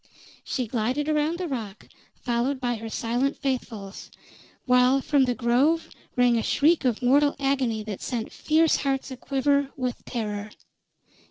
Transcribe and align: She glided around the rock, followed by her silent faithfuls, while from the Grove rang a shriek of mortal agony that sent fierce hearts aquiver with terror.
She 0.43 0.65
glided 0.65 1.07
around 1.07 1.37
the 1.37 1.47
rock, 1.47 1.87
followed 2.15 2.59
by 2.59 2.73
her 2.77 2.89
silent 2.89 3.37
faithfuls, 3.37 4.09
while 4.65 4.99
from 4.99 5.25
the 5.25 5.35
Grove 5.35 5.89
rang 6.15 6.39
a 6.39 6.41
shriek 6.41 6.83
of 6.85 7.03
mortal 7.03 7.35
agony 7.39 7.83
that 7.83 8.01
sent 8.01 8.31
fierce 8.31 8.77
hearts 8.77 9.11
aquiver 9.11 9.69
with 9.77 10.03
terror. 10.05 10.49